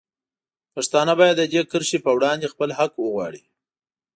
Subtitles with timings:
[0.73, 3.43] پښتانه باید د دې کرښې په وړاندې خپل حق وغواړي.